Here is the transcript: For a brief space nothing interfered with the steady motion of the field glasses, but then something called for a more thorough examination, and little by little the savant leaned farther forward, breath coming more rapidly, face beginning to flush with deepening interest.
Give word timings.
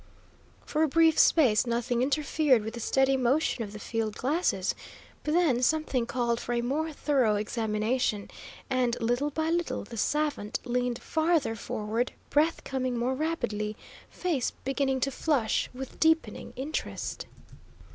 For 0.65 0.81
a 0.81 0.87
brief 0.87 1.19
space 1.19 1.67
nothing 1.67 2.01
interfered 2.01 2.63
with 2.63 2.73
the 2.73 2.79
steady 2.79 3.15
motion 3.17 3.63
of 3.63 3.71
the 3.71 3.77
field 3.77 4.15
glasses, 4.17 4.73
but 5.23 5.35
then 5.35 5.61
something 5.61 6.07
called 6.07 6.39
for 6.39 6.53
a 6.53 6.61
more 6.61 6.91
thorough 6.91 7.35
examination, 7.35 8.31
and 8.67 8.97
little 8.99 9.29
by 9.29 9.51
little 9.51 9.83
the 9.83 9.97
savant 9.97 10.59
leaned 10.65 10.99
farther 10.99 11.55
forward, 11.55 12.13
breath 12.31 12.63
coming 12.63 12.97
more 12.97 13.13
rapidly, 13.13 13.77
face 14.09 14.49
beginning 14.63 15.01
to 15.01 15.11
flush 15.11 15.69
with 15.71 15.99
deepening 15.99 16.53
interest. 16.55 17.27